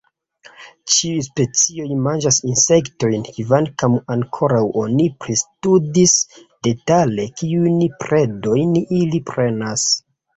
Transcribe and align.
Ĉiuj 0.91 1.17
specioj 1.25 1.89
manĝas 2.05 2.39
insektojn, 2.51 3.27
kvankam 3.35 3.97
ankoraŭ 4.15 4.61
oni 4.83 4.95
ne 5.01 5.05
pristudis 5.25 6.15
detale 6.69 7.27
kiujn 7.43 7.83
predojn 8.05 8.73
ili 9.01 9.21
prenas. 9.33 9.85